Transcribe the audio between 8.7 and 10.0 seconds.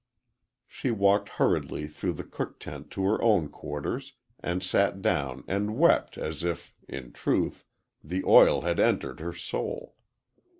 entered her soul.